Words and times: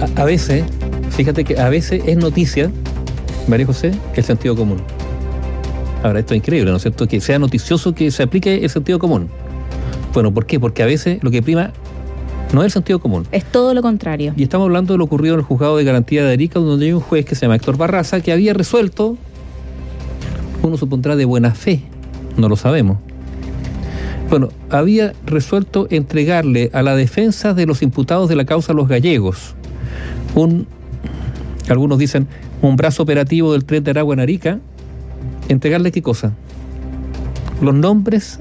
a, 0.00 0.24
veces, 0.24 0.64
fíjate 1.10 1.44
que 1.44 1.58
a 1.60 1.68
veces 1.68 2.02
es 2.06 2.16
noticia, 2.16 2.70
María 3.48 3.66
José, 3.66 3.92
el 4.14 4.24
sentido 4.24 4.56
común. 4.56 4.78
Ahora, 6.02 6.20
esto 6.20 6.34
es 6.34 6.38
increíble, 6.38 6.70
¿no 6.70 6.76
es 6.78 6.82
cierto? 6.82 7.06
Que 7.06 7.20
sea 7.20 7.38
noticioso 7.38 7.94
que 7.94 8.10
se 8.10 8.22
aplique 8.22 8.64
el 8.64 8.70
sentido 8.70 8.98
común. 8.98 9.28
Bueno, 10.14 10.32
¿por 10.32 10.46
qué? 10.46 10.58
Porque 10.58 10.82
a 10.82 10.86
veces 10.86 11.22
lo 11.22 11.30
que 11.30 11.42
prima 11.42 11.72
no 12.52 12.62
es 12.62 12.66
el 12.66 12.70
sentido 12.72 12.98
común. 12.98 13.26
Es 13.30 13.44
todo 13.44 13.74
lo 13.74 13.82
contrario. 13.82 14.32
Y 14.36 14.42
estamos 14.42 14.64
hablando 14.66 14.94
de 14.94 14.98
lo 14.98 15.04
ocurrido 15.04 15.34
en 15.34 15.40
el 15.40 15.46
juzgado 15.46 15.76
de 15.76 15.84
garantía 15.84 16.24
de 16.24 16.32
Arica, 16.32 16.58
donde 16.58 16.86
hay 16.86 16.92
un 16.92 17.00
juez 17.00 17.24
que 17.24 17.34
se 17.34 17.42
llama 17.42 17.56
Héctor 17.56 17.76
Barraza, 17.76 18.20
que 18.20 18.32
había 18.32 18.54
resuelto, 18.54 19.16
uno 20.62 20.76
supondrá 20.76 21.16
de 21.16 21.26
buena 21.26 21.54
fe, 21.54 21.82
no 22.36 22.48
lo 22.48 22.56
sabemos. 22.56 22.98
Bueno, 24.30 24.48
había 24.70 25.12
resuelto 25.26 25.86
entregarle 25.90 26.70
a 26.72 26.82
la 26.82 26.94
defensa 26.94 27.52
de 27.52 27.66
los 27.66 27.82
imputados 27.82 28.28
de 28.28 28.36
la 28.36 28.46
causa 28.46 28.72
los 28.72 28.88
gallegos 28.88 29.54
un, 30.34 30.66
algunos 31.68 31.98
dicen, 31.98 32.26
un 32.62 32.76
brazo 32.76 33.02
operativo 33.02 33.52
del 33.52 33.64
tren 33.64 33.84
de 33.84 33.90
Aragua 33.90 34.14
en 34.14 34.20
Arica, 34.20 34.58
entregarle 35.48 35.92
qué 35.92 36.02
cosa? 36.02 36.32
Los 37.60 37.74
nombres 37.74 38.40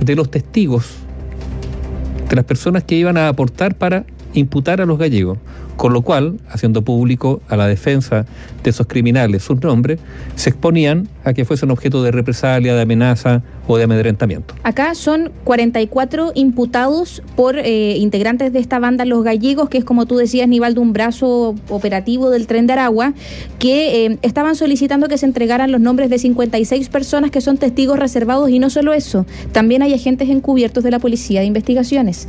de 0.00 0.16
los 0.16 0.30
testigos, 0.30 0.96
de 2.28 2.36
las 2.36 2.44
personas 2.44 2.84
que 2.84 2.96
iban 2.96 3.16
a 3.16 3.28
aportar 3.28 3.76
para 3.76 4.04
imputar 4.34 4.80
a 4.80 4.86
los 4.86 4.98
gallegos 4.98 5.38
con 5.76 5.92
lo 5.92 6.02
cual, 6.02 6.40
haciendo 6.48 6.82
público 6.82 7.40
a 7.48 7.56
la 7.56 7.66
defensa 7.66 8.26
de 8.62 8.70
esos 8.70 8.86
criminales 8.86 9.42
sus 9.42 9.60
nombres, 9.60 9.98
se 10.36 10.50
exponían 10.50 11.08
a 11.24 11.32
que 11.32 11.44
fuesen 11.44 11.70
objeto 11.70 12.02
de 12.02 12.10
represalia, 12.10 12.74
de 12.74 12.82
amenaza 12.82 13.42
o 13.66 13.76
de 13.76 13.84
amedrentamiento. 13.84 14.54
Acá 14.62 14.94
son 14.94 15.32
44 15.44 16.32
imputados 16.34 17.22
por 17.34 17.58
eh, 17.58 17.96
integrantes 17.96 18.52
de 18.52 18.58
esta 18.58 18.78
banda 18.78 19.04
Los 19.04 19.24
Gallegos, 19.24 19.68
que 19.68 19.78
es 19.78 19.84
como 19.84 20.06
tú 20.06 20.16
decías, 20.16 20.48
nivel 20.48 20.74
de 20.74 20.80
un 20.80 20.92
brazo 20.92 21.54
operativo 21.68 22.30
del 22.30 22.46
tren 22.46 22.66
de 22.66 22.74
Aragua, 22.74 23.14
que 23.58 24.06
eh, 24.06 24.18
estaban 24.22 24.54
solicitando 24.54 25.08
que 25.08 25.18
se 25.18 25.26
entregaran 25.26 25.72
los 25.72 25.80
nombres 25.80 26.10
de 26.10 26.18
56 26.18 26.88
personas 26.88 27.30
que 27.30 27.40
son 27.40 27.56
testigos 27.56 27.98
reservados 27.98 28.50
y 28.50 28.58
no 28.58 28.70
solo 28.70 28.92
eso, 28.92 29.26
también 29.52 29.82
hay 29.82 29.94
agentes 29.94 30.28
encubiertos 30.28 30.84
de 30.84 30.90
la 30.90 30.98
Policía 30.98 31.40
de 31.40 31.46
Investigaciones 31.46 32.28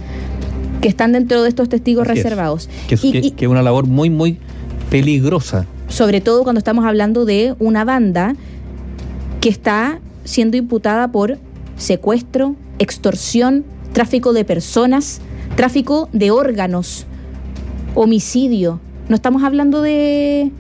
que 0.82 0.88
están 0.88 1.12
dentro 1.12 1.44
de 1.44 1.50
estos 1.50 1.70
testigos 1.70 2.08
reservados. 2.08 2.70
Que, 2.88 2.96
es 2.96 3.48
una 3.48 3.62
labor 3.62 3.88
muy, 3.88 4.10
muy 4.10 4.38
peligrosa. 4.90 5.66
Sobre 5.88 6.22
todo 6.22 6.44
cuando 6.44 6.60
estamos 6.60 6.86
hablando 6.86 7.26
de 7.26 7.56
una 7.60 7.86
banda 7.86 8.36
que 9.42 9.50
está 9.50 10.00
siendo 10.24 10.58
imputada 10.58 11.12
por 11.12 11.38
secuestro, 11.78 12.56
extorsión, 12.80 13.64
tráfico 13.94 14.34
de 14.34 14.44
personas, 14.44 15.22
tráfico 15.56 16.10
de 16.12 16.32
órganos, 16.32 17.06
homicidio. 17.94 18.80
No 19.08 19.16
estamos 19.16 19.44
hablando 19.44 19.82
de... 19.82 20.52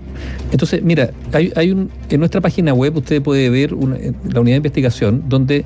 Entonces, 0.51 0.81
mira, 0.83 1.09
hay, 1.33 1.71
un, 1.71 1.89
en 2.09 2.19
nuestra 2.19 2.39
página 2.39 2.73
web 2.73 2.95
usted 2.95 3.21
puede 3.21 3.49
ver 3.49 3.71
la 3.71 4.39
unidad 4.39 4.53
de 4.53 4.57
investigación 4.57 5.23
donde 5.27 5.65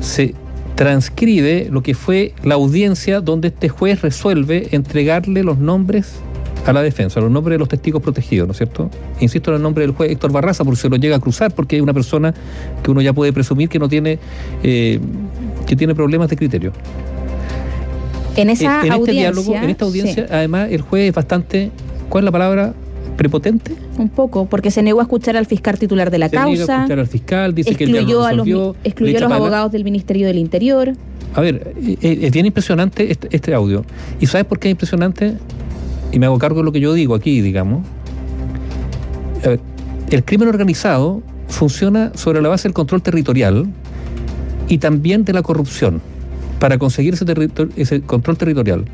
se 0.00 0.34
transcribe 0.80 1.68
lo 1.70 1.82
que 1.82 1.92
fue 1.92 2.32
la 2.42 2.54
audiencia 2.54 3.20
donde 3.20 3.48
este 3.48 3.68
juez 3.68 4.00
resuelve 4.00 4.68
entregarle 4.70 5.42
los 5.42 5.58
nombres 5.58 6.14
a 6.64 6.72
la 6.72 6.80
defensa, 6.80 7.20
los 7.20 7.30
nombres 7.30 7.56
de 7.56 7.58
los 7.58 7.68
testigos 7.68 8.00
protegidos, 8.00 8.48
¿no 8.48 8.52
es 8.52 8.56
cierto? 8.56 8.88
Insisto 9.20 9.50
en 9.50 9.56
el 9.56 9.62
nombre 9.62 9.82
del 9.82 9.94
juez 9.94 10.10
Héctor 10.10 10.32
Barraza, 10.32 10.64
porque 10.64 10.80
se 10.80 10.88
lo 10.88 10.96
llega 10.96 11.16
a 11.16 11.18
cruzar, 11.18 11.54
porque 11.54 11.76
es 11.76 11.82
una 11.82 11.92
persona 11.92 12.32
que 12.82 12.90
uno 12.90 13.02
ya 13.02 13.12
puede 13.12 13.30
presumir 13.30 13.68
que 13.68 13.78
no 13.78 13.90
tiene, 13.90 14.18
eh, 14.62 14.98
que 15.66 15.76
tiene 15.76 15.94
problemas 15.94 16.30
de 16.30 16.36
criterio. 16.36 16.72
En 18.36 18.48
esa 18.48 18.80
en, 18.82 18.94
Este 18.94 19.12
diálogo, 19.12 19.54
en 19.54 19.68
esta 19.68 19.84
audiencia, 19.84 20.28
además, 20.30 20.70
el 20.70 20.80
juez 20.80 21.10
es 21.10 21.14
bastante, 21.14 21.70
¿cuál 22.08 22.24
es 22.24 22.24
la 22.24 22.32
palabra? 22.32 22.72
Prepotente? 23.20 23.74
Un 23.98 24.08
poco, 24.08 24.46
porque 24.46 24.70
se 24.70 24.82
negó 24.82 25.00
a 25.00 25.02
escuchar 25.02 25.36
al 25.36 25.44
fiscal 25.44 25.78
titular 25.78 26.10
de 26.10 26.16
la 26.16 26.30
causa. 26.30 26.48
Negó 26.48 26.72
a 26.72 26.76
escuchar 26.76 26.98
al 27.00 27.06
fiscal, 27.06 27.54
dice 27.54 27.74
que 27.74 27.84
excluyó 27.84 28.24
a 28.24 28.32
los, 28.32 28.48
excluyó 28.82 29.18
a 29.18 29.20
los 29.20 29.32
abogados 29.32 29.72
del 29.72 29.84
Ministerio 29.84 30.26
del 30.26 30.38
Interior. 30.38 30.94
A 31.34 31.42
ver, 31.42 31.74
eh, 31.76 31.98
eh, 32.00 32.18
es 32.22 32.32
bien 32.32 32.46
impresionante 32.46 33.12
este, 33.12 33.28
este, 33.30 33.52
audio. 33.52 33.84
¿Y 34.22 34.26
sabes 34.26 34.46
por 34.46 34.58
qué 34.58 34.68
es 34.68 34.70
impresionante? 34.70 35.34
Y 36.12 36.18
me 36.18 36.24
hago 36.24 36.38
cargo 36.38 36.60
de 36.60 36.64
lo 36.64 36.72
que 36.72 36.80
yo 36.80 36.94
digo 36.94 37.14
aquí, 37.14 37.42
digamos. 37.42 37.86
el 40.10 40.24
crimen 40.24 40.48
organizado 40.48 41.22
funciona 41.48 42.12
sobre 42.14 42.40
la 42.40 42.48
base 42.48 42.68
del 42.68 42.72
control 42.72 43.02
territorial 43.02 43.66
y 44.66 44.78
también 44.78 45.24
de 45.24 45.34
la 45.34 45.42
corrupción 45.42 46.00
para 46.58 46.78
conseguir 46.78 47.12
ese, 47.12 47.26
ese 47.76 48.00
control 48.00 48.38
territorial 48.38 48.86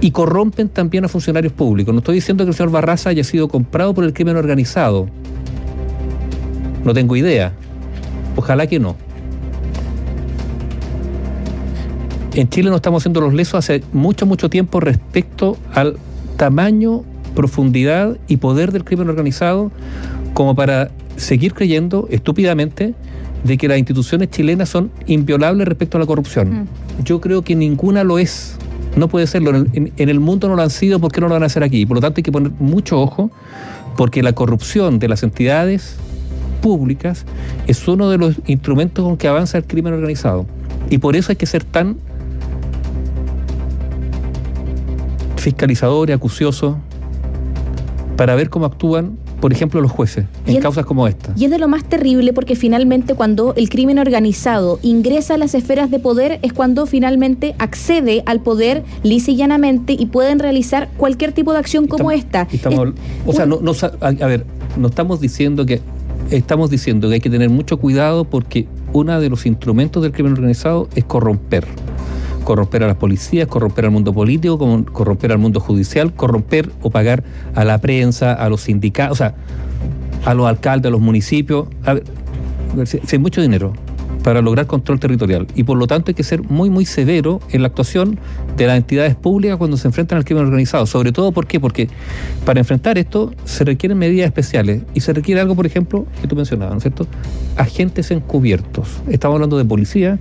y 0.00 0.10
corrompen 0.10 0.68
también 0.68 1.04
a 1.04 1.08
funcionarios 1.08 1.52
públicos. 1.52 1.94
No 1.94 1.98
estoy 1.98 2.16
diciendo 2.16 2.44
que 2.44 2.50
el 2.50 2.56
señor 2.56 2.70
Barraza 2.70 3.10
haya 3.10 3.24
sido 3.24 3.48
comprado 3.48 3.94
por 3.94 4.04
el 4.04 4.12
crimen 4.12 4.36
organizado. 4.36 5.08
No 6.84 6.94
tengo 6.94 7.16
idea. 7.16 7.52
Ojalá 8.36 8.66
que 8.66 8.78
no. 8.78 8.96
En 12.34 12.50
Chile 12.50 12.68
no 12.68 12.76
estamos 12.76 13.02
haciendo 13.02 13.22
los 13.22 13.32
lesos 13.32 13.54
hace 13.54 13.82
mucho, 13.92 14.26
mucho 14.26 14.50
tiempo 14.50 14.78
respecto 14.78 15.56
al 15.72 15.96
tamaño, 16.36 17.02
profundidad 17.34 18.18
y 18.28 18.36
poder 18.36 18.72
del 18.72 18.84
crimen 18.84 19.08
organizado 19.08 19.70
como 20.34 20.54
para 20.54 20.90
seguir 21.16 21.54
creyendo 21.54 22.06
estúpidamente 22.10 22.94
de 23.42 23.56
que 23.56 23.68
las 23.68 23.78
instituciones 23.78 24.30
chilenas 24.30 24.68
son 24.68 24.90
inviolables 25.06 25.66
respecto 25.66 25.96
a 25.96 26.00
la 26.00 26.06
corrupción. 26.06 26.50
Mm. 26.50 27.04
Yo 27.04 27.20
creo 27.22 27.42
que 27.42 27.54
ninguna 27.54 28.04
lo 28.04 28.18
es. 28.18 28.56
No 28.96 29.08
puede 29.08 29.26
serlo. 29.26 29.54
En 29.54 29.92
el, 29.96 30.20
mundo 30.20 30.48
no 30.48 30.56
lo 30.56 30.62
han 30.62 30.70
sido, 30.70 30.98
¿por 30.98 31.12
qué 31.12 31.20
no 31.20 31.28
lo 31.28 31.34
van 31.34 31.42
a 31.42 31.46
hacer 31.46 31.62
aquí? 31.62 31.84
Por 31.84 31.98
lo 31.98 32.00
tanto, 32.00 32.18
hay 32.18 32.22
que 32.22 32.32
poner 32.32 32.50
mucho 32.58 32.98
ojo, 32.98 33.30
porque 33.96 34.22
la 34.22 34.32
corrupción 34.32 34.98
de 34.98 35.08
las 35.08 35.22
entidades 35.22 35.96
públicas 36.62 37.26
es 37.66 37.86
uno 37.86 38.08
de 38.08 38.18
los 38.18 38.36
instrumentos 38.46 39.04
con 39.04 39.16
que 39.16 39.28
avanza 39.28 39.58
el 39.58 39.64
crimen 39.64 39.92
organizado. 39.92 40.46
Y 40.88 40.98
por 40.98 41.14
eso 41.14 41.30
hay 41.30 41.36
que 41.36 41.46
ser 41.46 41.62
tan 41.62 41.98
fiscalizador 45.36 46.08
y 46.08 46.12
acucioso 46.12 46.78
para 48.16 48.34
ver 48.34 48.50
cómo 48.50 48.66
actúan 48.66 49.18
por 49.40 49.52
ejemplo, 49.52 49.80
los 49.80 49.90
jueces, 49.90 50.24
en 50.46 50.60
causas 50.60 50.86
como 50.86 51.06
esta. 51.06 51.32
Y 51.36 51.44
es 51.44 51.50
de 51.50 51.58
lo 51.58 51.68
más 51.68 51.84
terrible 51.84 52.32
porque 52.32 52.56
finalmente 52.56 53.14
cuando 53.14 53.54
el 53.54 53.68
crimen 53.68 53.98
organizado 53.98 54.78
ingresa 54.82 55.34
a 55.34 55.38
las 55.38 55.54
esferas 55.54 55.90
de 55.90 55.98
poder 55.98 56.38
es 56.42 56.52
cuando 56.52 56.86
finalmente 56.86 57.54
accede 57.58 58.22
al 58.26 58.40
poder 58.40 58.84
lisa 59.02 59.30
y 59.30 59.36
llanamente 59.36 59.92
y 59.92 60.06
pueden 60.06 60.38
realizar 60.38 60.88
cualquier 60.96 61.32
tipo 61.32 61.52
de 61.52 61.58
acción 61.58 61.86
como 61.86 62.10
esta. 62.10 62.48
o 63.26 63.32
sea, 63.32 63.46
no, 63.46 63.60
a, 64.00 64.26
ver, 64.26 64.46
no 64.76 64.88
estamos 64.88 65.20
diciendo 65.20 65.66
que 65.66 65.80
estamos 66.30 66.70
diciendo 66.70 67.08
que 67.08 67.14
hay 67.14 67.20
que 67.20 67.30
tener 67.30 67.50
mucho 67.50 67.78
cuidado 67.78 68.24
porque 68.24 68.66
uno 68.92 69.20
de 69.20 69.28
los 69.28 69.46
instrumentos 69.46 70.02
del 70.02 70.12
crimen 70.12 70.32
organizado 70.32 70.88
es 70.94 71.04
corromper 71.04 71.66
corromper 72.46 72.84
a 72.84 72.86
las 72.86 72.96
policías, 72.96 73.48
corromper 73.48 73.86
al 73.86 73.90
mundo 73.90 74.14
político, 74.14 74.56
corromper 74.92 75.32
al 75.32 75.38
mundo 75.38 75.58
judicial, 75.58 76.14
corromper 76.14 76.70
o 76.80 76.90
pagar 76.90 77.24
a 77.56 77.64
la 77.64 77.78
prensa, 77.78 78.32
a 78.32 78.48
los 78.48 78.62
sindicatos, 78.62 79.12
o 79.12 79.16
sea, 79.16 79.34
a 80.24 80.32
los 80.32 80.46
alcaldes, 80.46 80.86
a 80.86 80.90
los 80.90 81.00
municipios. 81.00 81.66
A 81.84 81.96
hay 83.10 83.18
mucho 83.18 83.40
dinero 83.40 83.72
para 84.22 84.42
lograr 84.42 84.66
control 84.66 85.00
territorial 85.00 85.46
y 85.54 85.64
por 85.64 85.76
lo 85.78 85.86
tanto 85.86 86.10
hay 86.10 86.14
que 86.14 86.22
ser 86.22 86.42
muy 86.42 86.68
muy 86.68 86.84
severo 86.84 87.40
en 87.50 87.62
la 87.62 87.68
actuación 87.68 88.18
de 88.56 88.66
las 88.66 88.76
entidades 88.76 89.14
públicas 89.14 89.56
cuando 89.56 89.76
se 89.76 89.88
enfrentan 89.88 90.18
al 90.18 90.24
crimen 90.24 90.44
organizado, 90.44 90.86
sobre 90.86 91.10
todo 91.10 91.32
¿por 91.32 91.46
qué? 91.46 91.58
porque 91.58 91.88
para 92.44 92.60
enfrentar 92.60 92.98
esto 92.98 93.32
se 93.44 93.64
requieren 93.64 93.98
medidas 93.98 94.26
especiales 94.26 94.82
y 94.94 95.00
se 95.00 95.12
requiere 95.12 95.40
algo, 95.40 95.56
por 95.56 95.66
ejemplo, 95.66 96.06
que 96.20 96.28
tú 96.28 96.36
mencionabas, 96.36 96.74
¿no 96.74 96.78
es 96.78 96.82
cierto? 96.82 97.06
Agentes 97.56 98.10
encubiertos. 98.10 98.88
Estamos 99.08 99.36
hablando 99.36 99.58
de 99.58 99.64
policía 99.64 100.18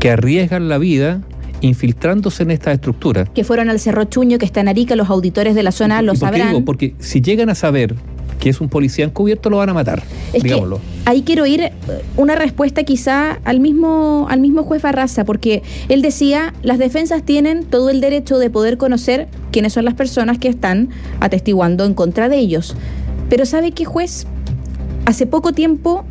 que 0.00 0.10
arriesgan 0.10 0.68
la 0.68 0.78
vida 0.78 1.20
infiltrándose 1.62 2.42
en 2.42 2.50
esta 2.50 2.72
estructura. 2.72 3.24
Que 3.24 3.44
fueron 3.44 3.70
al 3.70 3.80
Cerro 3.80 4.04
Chuño, 4.04 4.38
que 4.38 4.44
está 4.44 4.60
en 4.60 4.68
Arica, 4.68 4.94
los 4.96 5.08
auditores 5.08 5.54
de 5.54 5.62
la 5.62 5.72
zona 5.72 6.02
lo 6.02 6.14
sabrán. 6.14 6.48
Digo? 6.48 6.64
Porque 6.64 6.94
si 6.98 7.22
llegan 7.22 7.48
a 7.48 7.54
saber 7.54 7.94
que 8.38 8.50
es 8.50 8.60
un 8.60 8.68
policía 8.68 9.04
encubierto, 9.04 9.50
lo 9.50 9.58
van 9.58 9.68
a 9.68 9.74
matar, 9.74 10.02
digámoslo. 10.32 10.80
ahí 11.04 11.22
quiero 11.22 11.46
ir 11.46 11.60
eh, 11.60 11.72
una 12.16 12.34
respuesta 12.34 12.82
quizá 12.82 13.38
al 13.44 13.60
mismo, 13.60 14.26
al 14.28 14.40
mismo 14.40 14.64
juez 14.64 14.82
Barraza, 14.82 15.24
porque 15.24 15.62
él 15.88 16.02
decía, 16.02 16.52
las 16.64 16.78
defensas 16.78 17.22
tienen 17.22 17.62
todo 17.62 17.88
el 17.88 18.00
derecho 18.00 18.40
de 18.40 18.50
poder 18.50 18.78
conocer 18.78 19.28
quiénes 19.52 19.74
son 19.74 19.84
las 19.84 19.94
personas 19.94 20.38
que 20.38 20.48
están 20.48 20.88
atestiguando 21.20 21.84
en 21.84 21.94
contra 21.94 22.28
de 22.28 22.38
ellos. 22.38 22.74
Pero 23.30 23.46
¿sabe 23.46 23.70
qué 23.70 23.84
juez? 23.84 24.26
Hace 25.06 25.24
poco 25.26 25.52
tiempo 25.52 26.04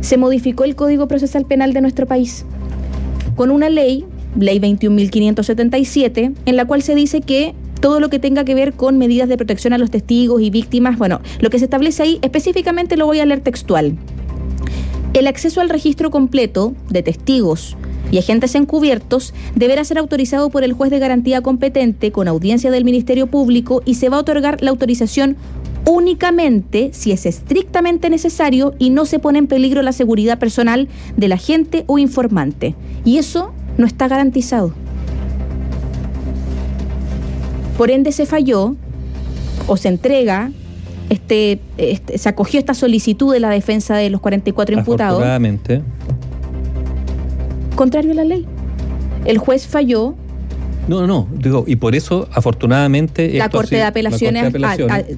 se 0.00 0.16
modificó 0.16 0.62
el 0.62 0.76
Código 0.76 1.08
Procesal 1.08 1.44
Penal 1.44 1.72
de 1.72 1.80
nuestro 1.80 2.06
país 2.06 2.44
con 3.34 3.50
una 3.50 3.68
ley 3.68 4.04
ley 4.38 4.58
21.577, 4.58 6.34
en 6.44 6.56
la 6.56 6.64
cual 6.66 6.82
se 6.82 6.94
dice 6.94 7.20
que 7.20 7.54
todo 7.80 8.00
lo 8.00 8.08
que 8.08 8.18
tenga 8.18 8.44
que 8.44 8.54
ver 8.54 8.72
con 8.72 8.98
medidas 8.98 9.28
de 9.28 9.36
protección 9.36 9.72
a 9.72 9.78
los 9.78 9.90
testigos 9.90 10.40
y 10.40 10.50
víctimas, 10.50 10.96
bueno, 10.98 11.20
lo 11.40 11.50
que 11.50 11.58
se 11.58 11.66
establece 11.66 12.02
ahí 12.02 12.18
específicamente 12.22 12.96
lo 12.96 13.06
voy 13.06 13.20
a 13.20 13.26
leer 13.26 13.40
textual. 13.40 13.96
El 15.12 15.26
acceso 15.26 15.60
al 15.60 15.68
registro 15.68 16.10
completo 16.10 16.74
de 16.88 17.02
testigos 17.02 17.76
y 18.10 18.18
agentes 18.18 18.54
encubiertos 18.54 19.34
deberá 19.54 19.84
ser 19.84 19.98
autorizado 19.98 20.50
por 20.50 20.64
el 20.64 20.72
juez 20.72 20.90
de 20.90 20.98
garantía 20.98 21.40
competente 21.40 22.10
con 22.10 22.26
audiencia 22.26 22.70
del 22.70 22.84
Ministerio 22.84 23.26
Público 23.26 23.82
y 23.84 23.94
se 23.94 24.08
va 24.08 24.16
a 24.16 24.20
otorgar 24.20 24.62
la 24.62 24.70
autorización 24.70 25.36
únicamente 25.86 26.90
si 26.92 27.12
es 27.12 27.26
estrictamente 27.26 28.10
necesario 28.10 28.74
y 28.78 28.90
no 28.90 29.04
se 29.04 29.18
pone 29.18 29.38
en 29.38 29.46
peligro 29.46 29.82
la 29.82 29.92
seguridad 29.92 30.38
personal 30.38 30.88
del 31.16 31.32
agente 31.32 31.84
o 31.86 31.98
informante. 31.98 32.74
Y 33.04 33.18
eso 33.18 33.52
no 33.76 33.86
está 33.86 34.08
garantizado. 34.08 34.72
Por 37.76 37.90
ende 37.90 38.12
se 38.12 38.26
falló 38.26 38.76
o 39.66 39.76
se 39.76 39.88
entrega, 39.88 40.50
este, 41.10 41.60
este 41.76 42.18
se 42.18 42.28
acogió 42.28 42.60
esta 42.60 42.74
solicitud 42.74 43.32
de 43.32 43.40
la 43.40 43.50
defensa 43.50 43.96
de 43.96 44.10
los 44.10 44.20
44 44.20 44.78
imputados. 44.78 45.22
Contrario 47.74 48.12
a 48.12 48.14
la 48.14 48.24
ley. 48.24 48.46
El 49.24 49.38
juez 49.38 49.66
falló 49.66 50.14
no, 50.86 51.06
no, 51.06 51.26
digo, 51.32 51.64
y 51.66 51.76
por 51.76 51.94
eso, 51.94 52.28
afortunadamente. 52.32 53.32
La 53.34 53.48
Corte 53.48 53.76
de 53.76 53.82
Apelaciones, 53.82 54.52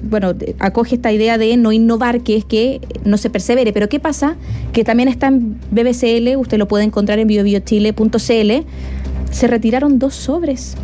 bueno, 0.03 0.33
acoge 0.59 0.95
esta 0.95 1.11
idea 1.11 1.37
de 1.37 1.57
no 1.57 1.71
innovar, 1.71 2.21
que 2.21 2.37
es 2.37 2.45
que 2.45 2.79
no 3.03 3.17
se 3.17 3.29
persevere. 3.29 3.73
Pero 3.73 3.89
¿qué 3.89 3.99
pasa? 3.99 4.37
Que 4.71 4.83
también 4.83 5.09
está 5.09 5.27
en 5.27 5.57
BBCL, 5.71 6.37
usted 6.37 6.57
lo 6.57 6.67
puede 6.67 6.85
encontrar 6.85 7.19
en 7.19 7.27
biobiochile.cl, 7.27 8.51
se 9.31 9.47
retiraron 9.47 9.99
dos 9.99 10.15
sobres 10.15 10.77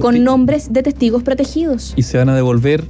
con 0.00 0.22
nombres 0.22 0.72
de 0.72 0.82
testigos 0.82 1.22
protegidos. 1.22 1.94
Y 1.96 2.02
se 2.02 2.18
van 2.18 2.28
a 2.28 2.36
devolver, 2.36 2.84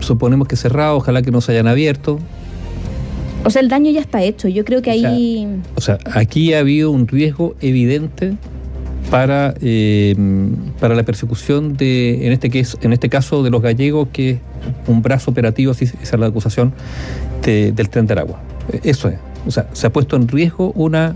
suponemos 0.00 0.48
que 0.48 0.56
cerrado, 0.56 0.96
ojalá 0.96 1.20
que 1.20 1.30
no 1.30 1.42
se 1.42 1.52
hayan 1.52 1.68
abierto. 1.68 2.18
O 3.44 3.50
sea, 3.50 3.60
el 3.60 3.68
daño 3.68 3.90
ya 3.90 4.00
está 4.00 4.22
hecho. 4.22 4.48
Yo 4.48 4.64
creo 4.64 4.80
que 4.80 4.90
ahí. 4.90 5.46
o 5.74 5.80
sea, 5.80 5.98
aquí 6.12 6.54
ha 6.54 6.60
habido 6.60 6.90
un 6.90 7.06
riesgo 7.06 7.54
evidente 7.60 8.34
para, 9.10 9.54
eh, 9.60 10.14
para 10.80 10.94
la 10.94 11.02
persecución 11.04 11.76
de, 11.76 12.26
en 12.26 12.32
este, 12.32 12.50
que 12.50 12.60
es, 12.60 12.76
en 12.80 12.92
este 12.92 13.08
caso 13.08 13.42
de 13.42 13.50
los 13.50 13.62
gallegos, 13.62 14.08
que 14.12 14.30
es 14.30 14.38
un 14.86 15.02
brazo 15.02 15.30
operativo, 15.30 15.72
así 15.72 15.84
esa 15.84 16.16
es 16.16 16.20
la 16.20 16.26
acusación, 16.26 16.72
del 17.42 17.88
tren 17.90 18.06
de 18.06 18.12
Aragua. 18.12 18.40
Eso 18.82 19.08
es. 19.08 19.18
O 19.46 19.52
sea, 19.52 19.68
se 19.72 19.86
ha 19.86 19.90
puesto 19.90 20.16
en 20.16 20.26
riesgo 20.26 20.72
una, 20.74 21.14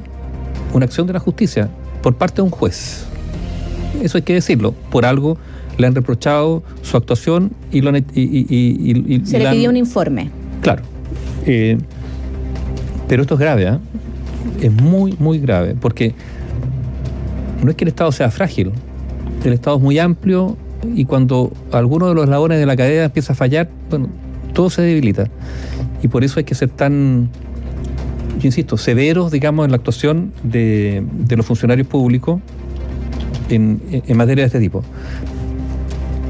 una 0.73 0.85
acción 0.85 1.09
de 1.09 1.13
la 1.13 1.19
justicia 1.19 1.69
por 2.03 2.15
parte 2.15 2.37
de 2.37 2.43
un 2.43 2.51
juez. 2.51 3.05
Eso 4.01 4.19
hay 4.19 4.23
que 4.23 4.35
decirlo. 4.35 4.73
Por 4.91 5.05
algo 5.05 5.37
le 5.77 5.87
han 5.87 5.95
reprochado 5.95 6.63
su 6.83 6.97
actuación 6.97 7.53
y 7.73 7.81
lo 7.81 7.91
han, 7.91 7.97
y, 8.15 9.23
Se 9.25 9.39
le 9.39 9.51
pidió 9.51 9.71
un 9.71 9.77
informe. 9.77 10.31
Claro. 10.63 10.83
Eh, 11.47 11.79
pero 13.09 13.23
esto 13.23 13.35
es 13.35 13.41
grave, 13.41 13.65
¿eh? 13.67 13.79
Es 14.61 14.73
muy, 14.73 15.17
muy 15.19 15.39
grave, 15.39 15.75
porque 15.81 16.15
no 17.63 17.71
es 17.71 17.77
que 17.77 17.85
el 17.85 17.89
Estado 17.89 18.13
sea 18.13 18.31
frágil, 18.31 18.73
el 19.45 19.53
Estado 19.53 19.77
es 19.77 19.83
muy 19.83 19.99
amplio 19.99 20.57
y 20.95 21.05
cuando 21.05 21.53
alguno 21.73 22.09
de 22.09 22.15
los 22.15 22.25
eslabones 22.25 22.59
de 22.59 22.67
la 22.67 22.77
cadena 22.77 23.05
empieza 23.05 23.33
a 23.33 23.37
fallar, 23.37 23.69
bueno, 23.91 24.09
todo 24.53 24.71
se 24.71 24.83
debilita. 24.83 25.29
Y 26.03 26.09
por 26.09 26.25
eso 26.25 26.39
hay 26.39 26.45
que 26.45 26.55
ser 26.55 26.71
tan, 26.71 27.29
yo 28.39 28.47
insisto, 28.47 28.77
severos, 28.77 29.31
digamos, 29.31 29.65
en 29.67 29.73
la 29.73 29.77
actuación 29.77 30.33
de, 30.43 31.05
los 31.29 31.45
funcionarios 31.45 31.87
públicos 31.87 32.41
en, 33.51 33.81
en 33.91 34.17
materia 34.17 34.45
de 34.45 34.47
este 34.47 34.61
tipo. 34.61 34.83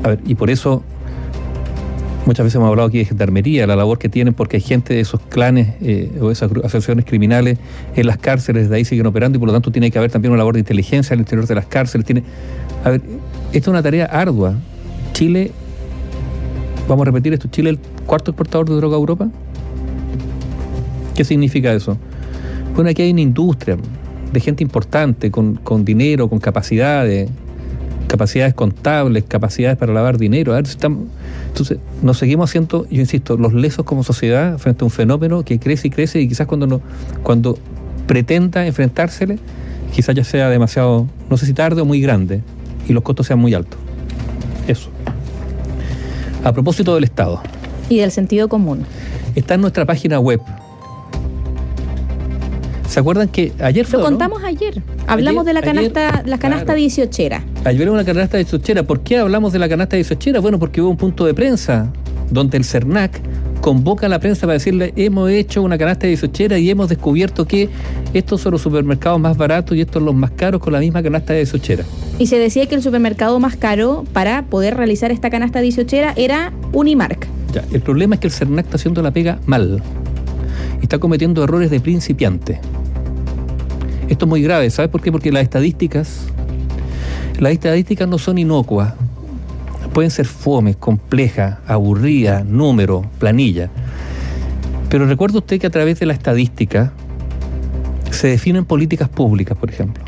A 0.02 0.08
ver, 0.08 0.20
y 0.26 0.34
por 0.34 0.50
eso 0.50 0.82
Muchas 2.26 2.44
veces 2.44 2.56
hemos 2.56 2.68
hablado 2.68 2.88
aquí 2.88 2.98
de 2.98 3.06
gendarmería, 3.06 3.66
la 3.66 3.76
labor 3.76 3.98
que 3.98 4.08
tienen, 4.08 4.34
porque 4.34 4.58
hay 4.58 4.62
gente 4.62 4.94
de 4.94 5.00
esos 5.00 5.20
clanes 5.20 5.74
eh, 5.80 6.10
o 6.20 6.30
esas 6.30 6.50
asociaciones 6.52 7.06
criminales 7.06 7.58
en 7.96 8.06
las 8.06 8.18
cárceles, 8.18 8.68
de 8.68 8.76
ahí 8.76 8.84
siguen 8.84 9.06
operando 9.06 9.36
y 9.36 9.38
por 9.38 9.48
lo 9.48 9.52
tanto 9.52 9.72
tiene 9.72 9.90
que 9.90 9.98
haber 9.98 10.10
también 10.10 10.32
una 10.32 10.38
labor 10.38 10.54
de 10.54 10.60
inteligencia 10.60 11.14
al 11.14 11.20
interior 11.20 11.46
de 11.46 11.54
las 11.54 11.66
cárceles. 11.66 12.06
Tiene, 12.06 12.22
a 12.84 12.90
ver, 12.90 13.00
esta 13.52 13.58
es 13.58 13.68
una 13.68 13.82
tarea 13.82 14.04
ardua. 14.04 14.54
Chile, 15.12 15.50
vamos 16.86 17.02
a 17.02 17.10
repetir 17.10 17.32
esto, 17.32 17.48
Chile 17.48 17.70
es 17.70 17.76
el 17.76 18.04
cuarto 18.04 18.32
exportador 18.32 18.68
de 18.68 18.76
droga 18.76 18.96
a 18.96 19.00
Europa. 19.00 19.28
¿Qué 21.14 21.24
significa 21.24 21.72
eso? 21.72 21.96
Bueno, 22.74 22.90
aquí 22.90 23.02
hay 23.02 23.12
una 23.12 23.22
industria 23.22 23.76
de 24.32 24.40
gente 24.40 24.62
importante, 24.62 25.30
con, 25.30 25.56
con 25.56 25.84
dinero, 25.84 26.28
con 26.28 26.38
capacidades, 26.38 27.30
capacidades 28.10 28.54
contables, 28.54 29.22
capacidades 29.22 29.78
para 29.78 29.92
lavar 29.92 30.18
dinero. 30.18 30.52
A 30.52 30.56
ver, 30.56 30.64
estamos, 30.64 31.06
entonces, 31.46 31.78
nos 32.02 32.18
seguimos 32.18 32.50
haciendo, 32.50 32.84
yo 32.90 33.00
insisto, 33.00 33.36
los 33.36 33.54
lesos 33.54 33.84
como 33.84 34.02
sociedad 34.02 34.58
frente 34.58 34.82
a 34.82 34.86
un 34.86 34.90
fenómeno 34.90 35.44
que 35.44 35.60
crece 35.60 35.86
y 35.86 35.90
crece 35.92 36.20
y 36.20 36.26
quizás 36.26 36.48
cuando, 36.48 36.66
no, 36.66 36.80
cuando 37.22 37.56
pretenda 38.08 38.66
enfrentársele, 38.66 39.38
quizás 39.94 40.16
ya 40.16 40.24
sea 40.24 40.48
demasiado, 40.48 41.06
no 41.30 41.36
sé 41.36 41.46
si 41.46 41.52
tarde 41.54 41.82
o 41.82 41.84
muy 41.84 42.00
grande, 42.00 42.42
y 42.88 42.92
los 42.92 43.04
costos 43.04 43.28
sean 43.28 43.38
muy 43.38 43.54
altos. 43.54 43.78
Eso. 44.66 44.90
A 46.42 46.52
propósito 46.52 46.96
del 46.96 47.04
Estado. 47.04 47.40
Y 47.88 47.98
del 47.98 48.10
sentido 48.10 48.48
común. 48.48 48.84
Está 49.36 49.54
en 49.54 49.60
nuestra 49.60 49.86
página 49.86 50.18
web, 50.18 50.40
¿Se 52.88 52.98
acuerdan 52.98 53.28
que 53.28 53.52
ayer 53.60 53.86
fue? 53.86 54.00
Lo 54.00 54.04
contamos 54.04 54.42
ayer. 54.42 54.82
Hablamos 55.06 55.44
de 55.44 55.52
la 55.52 55.62
canasta, 55.62 56.24
la 56.26 56.38
canasta 56.38 56.74
18 56.74 57.49
Ayer 57.62 57.88
hubo 57.88 57.94
una 57.94 58.06
canasta 58.06 58.38
18 58.38 58.86
¿Por 58.86 59.00
qué 59.00 59.18
hablamos 59.18 59.52
de 59.52 59.58
la 59.58 59.68
canasta 59.68 59.96
18 59.96 60.40
Bueno, 60.40 60.58
porque 60.58 60.80
hubo 60.80 60.88
un 60.88 60.96
punto 60.96 61.26
de 61.26 61.34
prensa 61.34 61.92
donde 62.30 62.56
el 62.56 62.64
CERNAC 62.64 63.20
convoca 63.60 64.06
a 64.06 64.08
la 64.08 64.18
prensa 64.18 64.42
para 64.42 64.54
decirle 64.54 64.94
hemos 64.96 65.28
hecho 65.28 65.62
una 65.62 65.76
canasta 65.76 66.06
de 66.06 66.16
18 66.16 66.56
y 66.56 66.70
hemos 66.70 66.88
descubierto 66.88 67.46
que 67.46 67.68
estos 68.14 68.40
son 68.40 68.52
los 68.52 68.62
supermercados 68.62 69.20
más 69.20 69.36
baratos 69.36 69.76
y 69.76 69.82
estos 69.82 69.94
son 69.94 70.06
los 70.06 70.14
más 70.14 70.30
caros 70.30 70.62
con 70.62 70.72
la 70.72 70.80
misma 70.80 71.02
canasta 71.02 71.34
de 71.34 71.40
18 71.40 71.82
Y 72.18 72.28
se 72.28 72.38
decía 72.38 72.64
que 72.66 72.76
el 72.76 72.82
supermercado 72.82 73.38
más 73.40 73.56
caro 73.56 74.04
para 74.14 74.46
poder 74.46 74.78
realizar 74.78 75.10
esta 75.10 75.28
canasta 75.28 75.60
18 75.60 75.96
era 76.16 76.54
Unimark. 76.72 77.26
Ya, 77.52 77.62
el 77.72 77.82
problema 77.82 78.14
es 78.14 78.20
que 78.22 78.28
el 78.28 78.32
CERNAC 78.32 78.66
está 78.66 78.76
haciendo 78.76 79.02
la 79.02 79.10
pega 79.10 79.38
mal. 79.44 79.82
Está 80.80 80.98
cometiendo 80.98 81.44
errores 81.44 81.70
de 81.70 81.80
principiante. 81.80 82.58
Esto 84.08 84.24
es 84.24 84.28
muy 84.28 84.40
grave, 84.42 84.70
¿sabes 84.70 84.90
por 84.90 85.02
qué? 85.02 85.12
Porque 85.12 85.30
las 85.30 85.42
estadísticas, 85.42 86.26
las 87.40 87.52
estadísticas 87.52 88.06
no 88.06 88.18
son 88.18 88.38
inocuas. 88.38 88.92
Pueden 89.94 90.10
ser 90.10 90.26
fomes, 90.26 90.76
complejas, 90.76 91.58
aburridas, 91.66 92.44
números, 92.44 93.06
planilla. 93.18 93.70
Pero 94.90 95.06
recuerda 95.06 95.38
usted 95.38 95.58
que 95.58 95.66
a 95.66 95.70
través 95.70 95.98
de 95.98 96.06
la 96.06 96.12
estadística 96.12 96.92
se 98.10 98.28
definen 98.28 98.66
políticas 98.66 99.08
públicas, 99.08 99.56
por 99.56 99.70
ejemplo. 99.70 100.04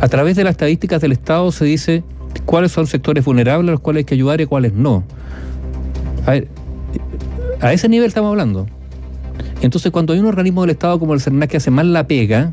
A 0.00 0.08
través 0.08 0.34
de 0.34 0.44
las 0.44 0.52
estadísticas 0.52 1.00
del 1.02 1.12
Estado 1.12 1.52
se 1.52 1.66
dice 1.66 2.02
cuáles 2.46 2.72
son 2.72 2.86
sectores 2.86 3.24
vulnerables 3.24 3.68
a 3.68 3.72
los 3.72 3.80
cuales 3.80 4.00
hay 4.00 4.04
que 4.04 4.14
ayudar 4.14 4.40
y 4.40 4.46
cuáles 4.46 4.72
no. 4.72 5.04
A, 6.26 6.32
ver, 6.32 6.48
a 7.60 7.72
ese 7.72 7.88
nivel 7.88 8.08
estamos 8.08 8.30
hablando. 8.30 8.66
Entonces, 9.60 9.92
cuando 9.92 10.14
hay 10.14 10.20
un 10.20 10.26
organismo 10.26 10.62
del 10.62 10.70
Estado 10.70 10.98
como 10.98 11.12
el 11.12 11.20
CERNAC 11.20 11.50
que 11.50 11.56
hace 11.58 11.70
mal 11.70 11.92
la 11.92 12.06
pega, 12.06 12.52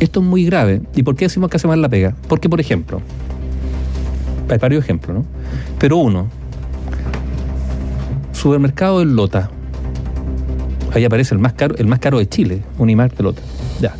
esto 0.00 0.20
es 0.20 0.26
muy 0.26 0.44
grave. 0.44 0.82
¿Y 0.94 1.02
por 1.02 1.16
qué 1.16 1.26
decimos 1.26 1.50
que 1.50 1.56
hace 1.56 1.68
mal 1.68 1.82
la 1.82 1.88
pega? 1.88 2.14
Porque, 2.28 2.48
por 2.48 2.60
ejemplo, 2.60 3.00
hay 4.48 4.58
varios 4.58 4.84
ejemplos, 4.84 5.18
¿no? 5.18 5.24
Pero 5.78 5.96
uno, 5.96 6.28
supermercado 8.32 9.00
del 9.00 9.14
Lota. 9.14 9.50
Ahí 10.94 11.04
aparece 11.04 11.34
el 11.34 11.40
más 11.40 11.52
caro, 11.52 11.76
el 11.76 11.86
más 11.86 11.98
caro 11.98 12.18
de 12.18 12.28
Chile, 12.28 12.62
Unimar 12.78 13.14
de 13.14 13.22
Lota. 13.22 13.42
Ya. 13.80 13.94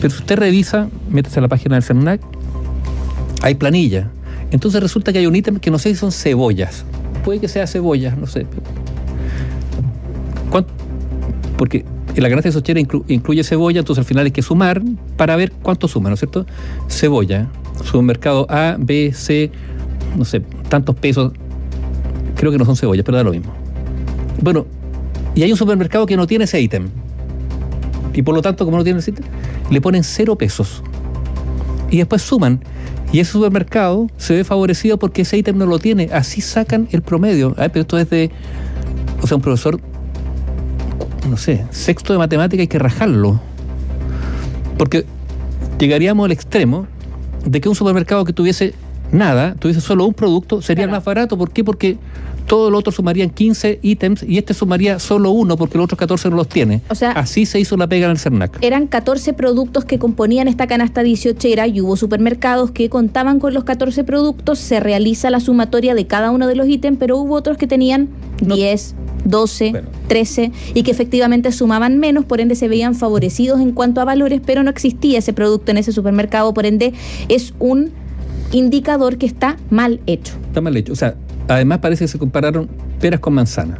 Pero 0.00 0.14
si 0.14 0.20
usted 0.20 0.36
revisa, 0.38 0.88
métese 1.10 1.38
a 1.40 1.42
la 1.42 1.48
página 1.48 1.74
del 1.74 1.82
CERNAC, 1.82 2.20
hay 3.42 3.54
planilla. 3.54 4.10
Entonces 4.50 4.80
resulta 4.80 5.12
que 5.12 5.18
hay 5.18 5.26
un 5.26 5.36
ítem 5.36 5.58
que 5.58 5.70
no 5.70 5.78
sé 5.78 5.90
si 5.90 5.96
son 5.96 6.12
cebollas. 6.12 6.84
Puede 7.24 7.40
que 7.40 7.48
sea 7.48 7.66
cebollas, 7.66 8.16
no 8.16 8.26
sé. 8.26 8.46
¿Cuánto? 10.50 10.72
Porque 11.58 11.84
la 12.20 12.28
canasta 12.28 12.48
de 12.48 12.52
sochera 12.52 12.80
incluye 12.80 13.44
cebolla, 13.44 13.80
entonces 13.80 14.00
al 14.00 14.04
final 14.04 14.26
hay 14.26 14.32
que 14.32 14.42
sumar 14.42 14.82
para 15.16 15.36
ver 15.36 15.52
cuánto 15.52 15.88
suma, 15.88 16.08
¿no 16.08 16.14
es 16.14 16.20
cierto? 16.20 16.46
Cebolla, 16.88 17.48
supermercado 17.84 18.46
A, 18.48 18.76
B, 18.78 19.12
C, 19.14 19.50
no 20.16 20.24
sé, 20.24 20.40
tantos 20.68 20.96
pesos. 20.96 21.32
Creo 22.36 22.52
que 22.52 22.58
no 22.58 22.64
son 22.64 22.76
cebollas, 22.76 23.04
pero 23.04 23.16
da 23.18 23.24
lo 23.24 23.32
mismo. 23.32 23.52
Bueno, 24.40 24.66
y 25.34 25.42
hay 25.42 25.50
un 25.50 25.58
supermercado 25.58 26.06
que 26.06 26.16
no 26.16 26.26
tiene 26.26 26.44
ese 26.44 26.60
ítem. 26.60 26.88
Y 28.14 28.22
por 28.22 28.34
lo 28.34 28.42
tanto, 28.42 28.64
como 28.64 28.76
no 28.76 28.84
tiene 28.84 29.00
ese 29.00 29.12
ítem, 29.12 29.24
le 29.70 29.80
ponen 29.80 30.02
cero 30.02 30.36
pesos. 30.36 30.82
Y 31.90 31.98
después 31.98 32.22
suman. 32.22 32.60
Y 33.12 33.20
ese 33.20 33.32
supermercado 33.32 34.08
se 34.16 34.34
ve 34.34 34.44
favorecido 34.44 34.98
porque 34.98 35.22
ese 35.22 35.38
ítem 35.38 35.56
no 35.56 35.66
lo 35.66 35.78
tiene. 35.78 36.10
Así 36.12 36.40
sacan 36.40 36.88
el 36.90 37.02
promedio. 37.02 37.54
pero 37.54 37.80
esto 37.80 37.98
es 37.98 38.10
de. 38.10 38.30
O 39.22 39.26
sea, 39.26 39.36
un 39.36 39.42
profesor 39.42 39.80
no 41.28 41.36
sé, 41.36 41.64
sexto 41.70 42.12
de 42.12 42.18
matemática 42.18 42.60
hay 42.62 42.68
que 42.68 42.78
rajarlo. 42.78 43.40
Porque 44.76 45.04
llegaríamos 45.78 46.24
al 46.26 46.32
extremo 46.32 46.86
de 47.44 47.60
que 47.60 47.68
un 47.68 47.74
supermercado 47.74 48.24
que 48.24 48.32
tuviese 48.32 48.74
nada, 49.12 49.54
tuviese 49.58 49.80
solo 49.80 50.06
un 50.06 50.14
producto, 50.14 50.62
sería 50.62 50.84
el 50.84 50.90
más 50.90 51.04
barato. 51.04 51.36
¿Por 51.38 51.50
qué? 51.50 51.64
Porque 51.64 51.96
todo 52.46 52.70
lo 52.70 52.78
otro 52.78 52.90
sumarían 52.92 53.28
15 53.28 53.78
ítems 53.82 54.22
y 54.22 54.38
este 54.38 54.54
sumaría 54.54 54.98
solo 54.98 55.30
uno 55.32 55.56
porque 55.58 55.76
los 55.76 55.84
otros 55.84 55.98
14 55.98 56.30
no 56.30 56.36
los 56.36 56.48
tiene. 56.48 56.80
O 56.88 56.94
sea, 56.94 57.10
Así 57.12 57.44
se 57.44 57.60
hizo 57.60 57.76
la 57.76 57.86
pega 57.86 58.06
en 58.06 58.12
el 58.12 58.18
CERNAC. 58.18 58.58
Eran 58.62 58.86
14 58.86 59.34
productos 59.34 59.84
que 59.84 59.98
componían 59.98 60.48
esta 60.48 60.66
canasta 60.66 61.02
18 61.02 61.46
y 61.66 61.80
hubo 61.82 61.96
supermercados 61.96 62.70
que 62.70 62.88
contaban 62.88 63.38
con 63.38 63.52
los 63.52 63.64
14 63.64 64.02
productos, 64.04 64.58
se 64.58 64.80
realiza 64.80 65.28
la 65.30 65.40
sumatoria 65.40 65.94
de 65.94 66.06
cada 66.06 66.30
uno 66.30 66.46
de 66.46 66.54
los 66.54 66.66
ítems, 66.68 66.96
pero 66.98 67.18
hubo 67.18 67.34
otros 67.34 67.58
que 67.58 67.66
tenían 67.66 68.08
No- 68.42 68.54
10, 68.54 68.94
12, 69.24 69.70
Bueno. 69.70 69.88
13 70.08 70.52
y 70.74 70.82
que 70.82 70.90
efectivamente 70.90 71.52
sumaban 71.52 71.98
menos, 71.98 72.24
por 72.24 72.40
ende 72.40 72.54
se 72.54 72.68
veían 72.68 72.94
favorecidos 72.94 73.60
en 73.60 73.72
cuanto 73.72 74.00
a 74.00 74.04
valores, 74.04 74.40
pero 74.44 74.62
no 74.62 74.70
existía 74.70 75.18
ese 75.18 75.32
producto 75.32 75.70
en 75.70 75.78
ese 75.78 75.92
supermercado, 75.92 76.52
por 76.54 76.66
ende 76.66 76.92
es 77.28 77.54
un 77.58 77.90
indicador 78.52 79.18
que 79.18 79.26
está 79.26 79.56
mal 79.70 80.00
hecho. 80.06 80.34
Está 80.46 80.60
mal 80.60 80.76
hecho. 80.76 80.92
O 80.92 80.96
sea, 80.96 81.14
además 81.48 81.78
parece 81.78 82.04
que 82.04 82.08
se 82.08 82.18
compararon 82.18 82.68
peras 83.00 83.20
con 83.20 83.34
manzanas. 83.34 83.78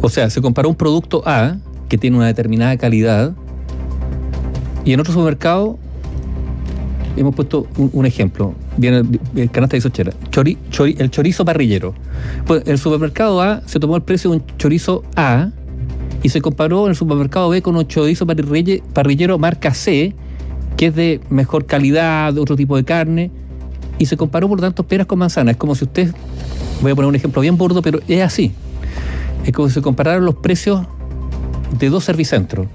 O 0.00 0.08
sea, 0.08 0.28
se 0.30 0.40
comparó 0.40 0.68
un 0.68 0.74
producto 0.74 1.22
A 1.26 1.56
que 1.88 1.98
tiene 1.98 2.16
una 2.16 2.26
determinada 2.26 2.76
calidad 2.76 3.34
y 4.84 4.92
en 4.92 5.00
otro 5.00 5.12
supermercado 5.12 5.78
hemos 7.16 7.34
puesto 7.34 7.66
un, 7.76 8.06
ejemplo. 8.06 8.54
Viene 8.76 9.02
el, 9.36 9.50
canasta 9.50 9.76
de. 9.76 10.14
Chori, 10.30 10.58
chori- 10.70 10.96
el 10.98 11.10
chorizo 11.10 11.44
parrillero. 11.44 11.94
Pues 12.46 12.62
el 12.66 12.78
supermercado 12.78 13.40
A 13.42 13.62
se 13.66 13.78
tomó 13.80 13.96
el 13.96 14.02
precio 14.02 14.30
de 14.30 14.36
un 14.38 14.44
chorizo 14.58 15.02
A 15.16 15.50
y 16.22 16.28
se 16.28 16.40
comparó 16.40 16.84
en 16.84 16.90
el 16.90 16.96
supermercado 16.96 17.48
B 17.48 17.62
con 17.62 17.76
un 17.76 17.86
chorizo 17.86 18.26
parrille- 18.26 18.82
parrillero 18.92 19.38
marca 19.38 19.74
C, 19.74 20.14
que 20.76 20.86
es 20.86 20.94
de 20.94 21.20
mejor 21.30 21.66
calidad, 21.66 22.32
de 22.32 22.40
otro 22.40 22.56
tipo 22.56 22.76
de 22.76 22.84
carne, 22.84 23.30
y 23.98 24.06
se 24.06 24.16
comparó 24.16 24.48
por 24.48 24.58
lo 24.58 24.62
tanto 24.62 24.84
peras 24.84 25.06
con 25.06 25.18
manzanas. 25.18 25.52
Es 25.52 25.58
como 25.58 25.74
si 25.74 25.84
usted, 25.84 26.12
voy 26.80 26.92
a 26.92 26.94
poner 26.94 27.08
un 27.08 27.14
ejemplo 27.16 27.42
bien 27.42 27.56
burdo, 27.56 27.82
pero 27.82 28.00
es 28.08 28.22
así. 28.22 28.52
Es 29.44 29.52
como 29.52 29.68
si 29.68 29.74
se 29.74 29.82
compararan 29.82 30.24
los 30.24 30.36
precios 30.36 30.86
de 31.78 31.88
dos 31.90 32.04
servicentros. 32.04 32.66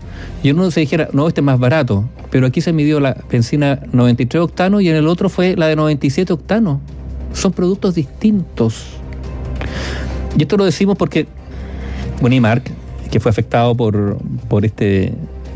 Y 0.44 0.50
en 0.50 0.58
uno 0.60 0.72
se 0.72 0.80
dijera, 0.80 1.08
no, 1.13 1.27
este 1.27 1.42
es 1.42 1.46
más 1.46 1.60
barato, 1.60 2.04
pero 2.32 2.48
aquí 2.48 2.62
se 2.62 2.74
midió 2.74 3.00
la 3.00 3.16
benzina 3.30 3.80
93 3.92 4.44
octanos 4.44 4.82
y 4.82 4.89
en 4.89 4.96
el 4.96 5.08
otro 5.08 5.30
fue 5.30 5.56
la 5.56 5.68
de 5.68 5.75
97 5.75 6.34
octanos. 6.34 6.80
Son 7.34 7.51
productos 7.54 7.96
distintos. 7.96 8.86
Y 10.38 10.42
esto 10.44 10.58
lo 10.58 10.66
decimos 10.66 10.98
porque 10.98 11.27
Unimark, 12.22 12.70
que 13.12 13.20
fue 13.20 13.30
afectado 13.30 13.75
por, 13.75 14.18
por 14.48 14.66
este 14.66 15.13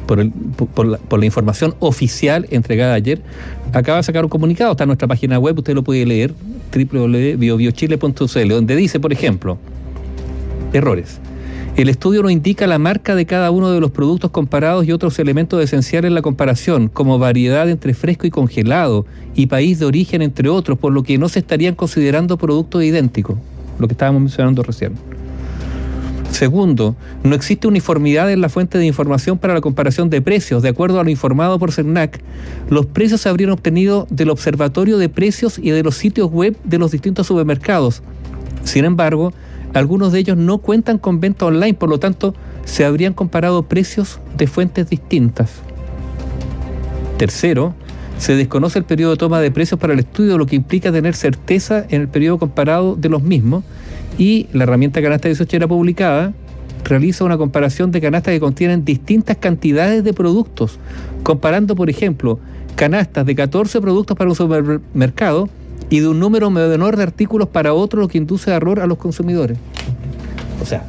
por, 0.07 0.19
el- 0.19 0.31
por 0.31 0.85
la, 0.85 0.97
por 0.97 1.19
la 1.19 1.25
información 1.25 1.73
oficial 1.79 2.45
entregada 2.51 2.93
ayer, 2.93 3.21
acaba 3.73 3.97
de 3.97 4.03
sacar 4.03 4.23
un 4.25 4.29
comunicado, 4.29 4.71
está 4.71 4.83
en 4.83 4.87
nuestra 4.89 5.07
página 5.07 5.39
web, 5.39 5.57
usted 5.57 5.73
lo 5.73 5.83
puede 5.83 6.05
leer, 6.05 6.33
www.biobiochile.cl, 6.75 8.47
donde 8.49 8.75
dice, 8.75 8.99
por 8.99 9.13
ejemplo, 9.13 9.57
errores. 10.73 11.19
El 11.77 11.87
estudio 11.87 12.21
no 12.21 12.29
indica 12.29 12.67
la 12.67 12.79
marca 12.79 13.15
de 13.15 13.25
cada 13.25 13.49
uno 13.49 13.71
de 13.71 13.79
los 13.79 13.91
productos 13.91 14.29
comparados 14.29 14.85
y 14.85 14.91
otros 14.91 15.17
elementos 15.19 15.63
esenciales 15.63 16.09
en 16.09 16.15
la 16.15 16.21
comparación, 16.21 16.89
como 16.89 17.17
variedad 17.17 17.69
entre 17.69 17.93
fresco 17.93 18.27
y 18.27 18.29
congelado 18.29 19.05
y 19.35 19.47
país 19.47 19.79
de 19.79 19.85
origen, 19.85 20.21
entre 20.21 20.49
otros, 20.49 20.77
por 20.77 20.91
lo 20.91 21.03
que 21.03 21.17
no 21.17 21.29
se 21.29 21.39
estarían 21.39 21.75
considerando 21.75 22.37
productos 22.37 22.83
idénticos, 22.83 23.37
lo 23.79 23.87
que 23.87 23.93
estábamos 23.93 24.21
mencionando 24.21 24.63
recién. 24.63 24.93
Segundo, 26.29 26.95
no 27.23 27.35
existe 27.35 27.67
uniformidad 27.67 28.31
en 28.31 28.41
la 28.41 28.49
fuente 28.49 28.77
de 28.77 28.85
información 28.85 29.37
para 29.37 29.53
la 29.53 29.61
comparación 29.61 30.09
de 30.09 30.21
precios. 30.21 30.61
De 30.61 30.69
acuerdo 30.69 30.99
a 30.99 31.03
lo 31.03 31.09
informado 31.09 31.57
por 31.57 31.71
CERNAC, 31.71 32.21
los 32.69 32.85
precios 32.85 33.21
se 33.21 33.29
habrían 33.29 33.51
obtenido 33.51 34.07
del 34.09 34.29
Observatorio 34.29 34.97
de 34.97 35.07
Precios 35.07 35.57
y 35.57 35.71
de 35.71 35.83
los 35.83 35.95
sitios 35.95 36.29
web 36.31 36.57
de 36.63 36.79
los 36.79 36.91
distintos 36.91 37.27
supermercados. 37.27 38.01
Sin 38.63 38.85
embargo, 38.85 39.33
algunos 39.73 40.11
de 40.11 40.19
ellos 40.19 40.37
no 40.37 40.57
cuentan 40.57 40.97
con 40.97 41.19
venta 41.19 41.45
online, 41.45 41.73
por 41.73 41.89
lo 41.89 41.99
tanto, 41.99 42.33
se 42.65 42.85
habrían 42.85 43.13
comparado 43.13 43.63
precios 43.63 44.19
de 44.37 44.47
fuentes 44.47 44.89
distintas. 44.89 45.61
Tercero, 47.17 47.73
se 48.17 48.35
desconoce 48.35 48.79
el 48.79 48.85
periodo 48.85 49.11
de 49.11 49.17
toma 49.17 49.39
de 49.39 49.49
precios 49.49 49.79
para 49.79 49.93
el 49.93 49.99
estudio, 49.99 50.37
lo 50.37 50.45
que 50.45 50.55
implica 50.55 50.91
tener 50.91 51.15
certeza 51.15 51.85
en 51.89 52.01
el 52.01 52.07
periodo 52.07 52.37
comparado 52.37 52.95
de 52.95 53.09
los 53.09 53.23
mismos. 53.23 53.63
Y 54.17 54.47
la 54.53 54.63
herramienta 54.63 55.01
canasta 55.01 55.27
de 55.27 55.35
sochera 55.35 55.67
publicada 55.67 56.33
realiza 56.83 57.23
una 57.23 57.37
comparación 57.37 57.91
de 57.91 58.01
canastas 58.01 58.33
que 58.33 58.39
contienen 58.39 58.85
distintas 58.85 59.37
cantidades 59.37 60.03
de 60.03 60.13
productos, 60.13 60.79
comparando, 61.23 61.75
por 61.75 61.89
ejemplo, 61.89 62.39
canastas 62.75 63.25
de 63.25 63.35
14 63.35 63.81
productos 63.81 64.17
para 64.17 64.29
un 64.29 64.35
supermercado 64.35 65.49
y 65.91 65.99
de 65.99 66.07
un 66.07 66.19
número 66.19 66.49
menor 66.49 66.95
de 66.95 67.03
artículos 67.03 67.49
para 67.49 67.73
otro, 67.73 67.99
lo 67.99 68.07
que 68.07 68.17
induce 68.17 68.49
error 68.49 68.79
a 68.79 68.87
los 68.87 68.97
consumidores. 68.97 69.57
O 70.61 70.65
sea, 70.65 70.85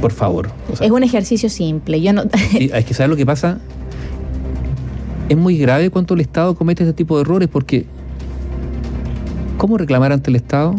por 0.00 0.10
favor. 0.10 0.48
o 0.72 0.74
sea, 0.74 0.86
Es 0.86 0.90
un 0.90 1.02
ejercicio 1.02 1.50
simple. 1.50 2.00
Yo 2.00 2.14
no 2.14 2.22
hay 2.72 2.82
que 2.82 2.94
saber 2.94 3.10
lo 3.10 3.16
que 3.16 3.26
pasa. 3.26 3.58
Es 5.28 5.36
muy 5.36 5.58
grave 5.58 5.90
cuando 5.90 6.14
el 6.14 6.20
Estado 6.20 6.54
comete 6.54 6.82
este 6.82 6.94
tipo 6.94 7.16
de 7.16 7.22
errores 7.22 7.46
porque 7.46 7.84
¿cómo 9.58 9.76
reclamar 9.76 10.12
ante 10.12 10.30
el 10.30 10.36
Estado? 10.36 10.76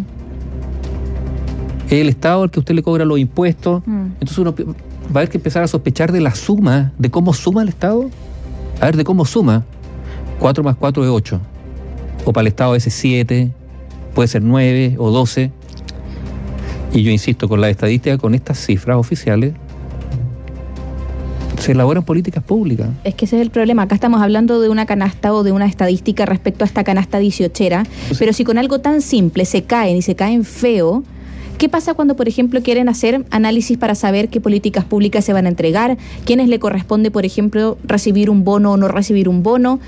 Es 1.86 1.94
el 1.94 2.10
Estado 2.10 2.44
el 2.46 2.50
que 2.50 2.60
usted 2.60 2.74
le 2.74 2.82
cobra 2.82 3.06
los 3.06 3.20
impuestos. 3.20 3.84
Mm. 3.86 4.06
Entonces 4.20 4.38
uno 4.40 4.56
va 4.56 4.74
a 5.14 5.18
haber 5.20 5.30
que 5.30 5.38
empezar 5.38 5.62
a 5.62 5.68
sospechar 5.68 6.12
de 6.12 6.22
la 6.22 6.34
suma, 6.34 6.92
de 6.98 7.12
cómo 7.12 7.36
suma 7.36 7.62
el 7.62 7.70
Estado. 7.70 8.10
A 8.82 8.86
ver, 8.86 8.98
de 8.98 9.04
cómo 9.04 9.26
suma. 9.26 9.64
4 10.40 10.64
más 10.64 10.76
4 10.76 11.04
es 11.04 11.10
8. 11.12 11.40
O 12.28 12.34
para 12.34 12.42
el 12.42 12.48
Estado 12.48 12.76
ese 12.76 12.90
7, 12.90 13.52
puede 14.14 14.28
ser 14.28 14.44
9 14.44 14.98
o 15.00 15.12
12. 15.12 15.50
Y 16.92 17.02
yo 17.02 17.10
insisto, 17.10 17.48
con 17.48 17.62
la 17.62 17.70
estadística, 17.70 18.18
con 18.18 18.36
estas 18.36 18.60
cifras 18.66 18.98
oficiales, 18.98 19.54
se 21.58 21.72
elaboran 21.72 22.04
políticas 22.04 22.44
públicas. 22.44 22.90
Es 23.06 23.16
que 23.16 23.24
ese 23.24 23.38
es 23.38 23.42
el 23.44 23.50
problema. 23.50 23.84
Acá 23.84 23.96
estamos 23.96 24.22
hablando 24.22 24.60
de 24.60 24.68
una 24.68 24.86
canasta 24.86 25.34
o 25.34 25.44
de 25.44 25.54
una 25.54 25.68
estadística 25.68 26.26
respecto 26.26 26.66
a 26.66 26.68
esta 26.68 26.84
canasta 26.84 27.18
18, 27.18 27.86
Pues- 28.10 28.20
pero 28.20 28.34
si 28.34 28.44
con 28.44 28.58
algo 28.58 28.80
tan 28.80 29.02
simple 29.02 29.46
se 29.46 29.64
caen 29.64 29.96
y 29.96 30.02
se 30.02 30.16
caen 30.16 30.44
feo, 30.44 31.06
¿qué 31.58 31.70
pasa 31.70 31.94
cuando, 31.94 32.18
por 32.18 32.28
ejemplo, 32.28 32.62
quieren 32.62 32.90
hacer 32.90 33.24
análisis 33.32 33.78
para 33.78 33.96
saber 33.96 34.28
qué 34.28 34.42
políticas 34.42 34.84
públicas 34.84 35.24
se 35.24 35.32
van 35.32 35.46
a 35.46 35.50
entregar? 35.50 35.98
¿Quiénes 36.26 36.50
le 36.50 36.60
corresponde, 36.60 37.10
por 37.10 37.26
ejemplo, 37.26 37.78
recibir 37.86 38.30
un 38.30 38.44
bono 38.44 38.74
o 38.74 38.76
no 38.78 38.90
recibir 38.90 39.30
un 39.30 39.44
bono? 39.44 39.80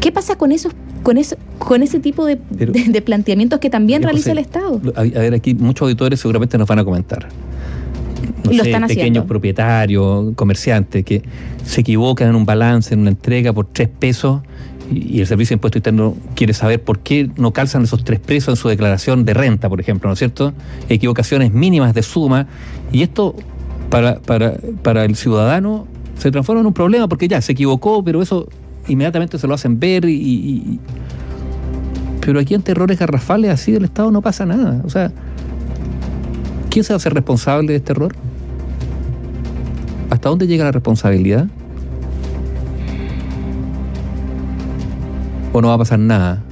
¿Qué 0.00 0.10
pasa 0.10 0.36
con 0.36 0.50
esos 0.50 0.72
con 1.02 1.18
eso, 1.18 1.36
con 1.58 1.82
ese 1.82 2.00
tipo 2.00 2.24
de, 2.26 2.36
Pero- 2.36 2.72
de- 2.72 2.84
de 2.84 3.02
planteamientos 3.02 3.58
que 3.60 3.70
también 3.70 4.02
realiza 4.02 4.30
José, 4.30 4.32
el 4.32 4.38
Estado? 4.38 4.80
A, 4.96 5.00
a 5.00 5.04
ver, 5.04 5.34
aquí 5.34 5.54
muchos 5.54 5.82
auditores 5.86 6.20
seguramente 6.20 6.56
nos 6.58 6.66
van 6.68 6.78
a 6.80 6.84
comentar. 6.84 7.28
No 8.44 8.52
lo 8.52 8.62
sé, 8.62 8.70
están 8.70 8.84
haciendo. 8.84 9.02
pequeños 9.04 9.24
propietarios, 9.26 10.34
comerciantes 10.34 11.04
que 11.04 11.22
se 11.64 11.80
equivocan 11.82 12.28
en 12.28 12.34
un 12.34 12.44
balance, 12.46 12.94
en 12.94 13.00
una 13.00 13.10
entrega 13.10 13.52
por 13.52 13.66
tres 13.66 13.88
pesos 13.88 14.40
y, 14.90 15.16
y 15.16 15.20
el 15.20 15.26
Servicio 15.26 15.54
de 15.54 15.56
Impuesto 15.58 15.78
Interno 15.78 16.16
quiere 16.34 16.52
saber 16.54 16.82
por 16.82 16.98
qué 17.00 17.28
no 17.36 17.52
calzan 17.52 17.82
esos 17.84 18.04
tres 18.04 18.20
pesos 18.20 18.48
en 18.52 18.56
su 18.56 18.68
declaración 18.68 19.24
de 19.24 19.34
renta, 19.34 19.68
por 19.68 19.80
ejemplo, 19.80 20.08
¿no 20.08 20.14
es 20.14 20.18
cierto? 20.18 20.52
Equivocaciones 20.88 21.52
mínimas 21.52 21.94
de 21.94 22.02
suma 22.02 22.46
y 22.92 23.02
esto 23.02 23.34
para, 23.90 24.18
para, 24.20 24.54
para 24.82 25.04
el 25.04 25.14
ciudadano 25.16 25.86
se 26.18 26.30
transforma 26.30 26.60
en 26.62 26.66
un 26.66 26.72
problema 26.74 27.06
porque 27.08 27.28
ya 27.28 27.40
se 27.42 27.52
equivocó, 27.52 28.02
pero 28.02 28.22
eso 28.22 28.48
inmediatamente 28.88 29.38
se 29.38 29.46
lo 29.46 29.54
hacen 29.54 29.78
ver 29.78 30.04
y- 30.06 30.80
pero 32.20 32.40
aquí 32.40 32.54
ante 32.54 32.72
errores 32.72 32.98
garrafales 32.98 33.50
así 33.50 33.72
del 33.72 33.84
Estado 33.84 34.10
no 34.10 34.20
pasa 34.20 34.44
nada. 34.44 34.82
O 34.84 34.90
sea, 34.90 35.10
¿quién 36.68 36.84
se 36.84 36.92
va 36.92 36.96
a 36.96 36.98
hacer 36.98 37.14
responsable 37.14 37.72
de 37.72 37.76
este 37.76 37.92
error? 37.92 38.14
¿Hasta 40.10 40.28
dónde 40.28 40.46
llega 40.46 40.64
la 40.64 40.72
responsabilidad? 40.72 41.46
¿O 45.52 45.62
no 45.62 45.68
va 45.68 45.74
a 45.74 45.78
pasar 45.78 45.98
nada? 45.98 46.42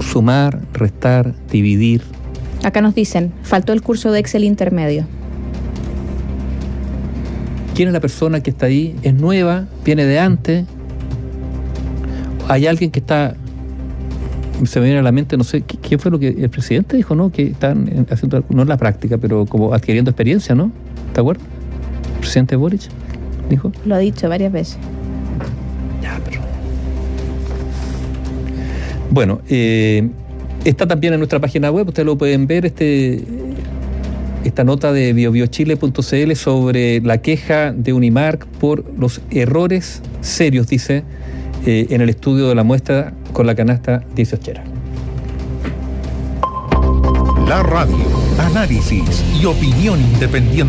Sumar, 0.00 0.60
restar, 0.72 1.34
dividir. 1.50 2.02
Acá 2.64 2.80
nos 2.80 2.94
dicen, 2.94 3.32
faltó 3.42 3.72
el 3.72 3.82
curso 3.82 4.10
de 4.10 4.18
Excel 4.18 4.42
intermedio. 4.42 5.06
¿Quién 7.78 7.90
es 7.90 7.92
la 7.92 8.00
persona 8.00 8.40
que 8.40 8.50
está 8.50 8.66
ahí? 8.66 8.96
¿Es 9.04 9.14
nueva? 9.14 9.66
¿Viene 9.84 10.04
de 10.04 10.18
antes? 10.18 10.64
¿Hay 12.48 12.66
alguien 12.66 12.90
que 12.90 12.98
está... 12.98 13.36
Se 14.64 14.80
me 14.80 14.86
viene 14.86 14.98
a 14.98 15.02
la 15.04 15.12
mente, 15.12 15.36
no 15.36 15.44
sé, 15.44 15.62
¿qué, 15.62 15.96
fue 15.96 16.10
lo 16.10 16.18
que 16.18 16.26
el 16.26 16.50
presidente 16.50 16.96
dijo, 16.96 17.14
no? 17.14 17.30
Que 17.30 17.44
están 17.44 17.86
en- 17.86 18.04
haciendo, 18.10 18.42
no 18.48 18.62
en 18.62 18.68
la 18.68 18.78
práctica, 18.78 19.16
pero 19.16 19.46
como 19.46 19.72
adquiriendo 19.72 20.10
experiencia, 20.10 20.56
¿no? 20.56 20.72
¿Te 21.12 21.20
acuerdas? 21.20 21.46
El 22.14 22.18
presidente 22.18 22.56
Boric 22.56 22.80
dijo. 23.48 23.70
Lo 23.84 23.94
ha 23.94 23.98
dicho 23.98 24.28
varias 24.28 24.50
veces. 24.50 24.76
Ya, 26.02 26.20
pero... 26.24 26.40
Bueno, 29.12 29.40
eh, 29.48 30.08
está 30.64 30.88
también 30.88 31.12
en 31.12 31.20
nuestra 31.20 31.38
página 31.38 31.70
web, 31.70 31.86
ustedes 31.86 32.06
lo 32.06 32.18
pueden 32.18 32.48
ver, 32.48 32.66
este 32.66 33.24
esta 34.44 34.64
nota 34.64 34.92
de 34.92 35.12
biobiochile.cl 35.12 36.34
sobre 36.34 37.00
la 37.00 37.18
queja 37.18 37.72
de 37.72 37.92
Unimark 37.92 38.46
por 38.46 38.84
los 38.98 39.20
errores 39.30 40.02
serios, 40.20 40.68
dice, 40.68 41.04
eh, 41.66 41.86
en 41.90 42.00
el 42.00 42.08
estudio 42.08 42.48
de 42.48 42.54
la 42.54 42.64
muestra 42.64 43.12
con 43.32 43.46
la 43.46 43.54
canasta 43.54 44.04
18. 44.14 44.52
La 47.46 47.62
radio, 47.62 47.96
análisis 48.38 49.24
y 49.40 49.44
opinión 49.46 50.00
independiente. 50.00 50.64